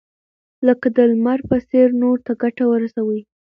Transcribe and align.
لکه 0.67 0.87
د 0.97 0.97
لمر 1.11 1.39
په 1.49 1.55
څېر 1.69 1.87
نورو 2.01 2.23
ته 2.25 2.33
ګټه 2.41 2.63
ورسوئ. 2.67 3.21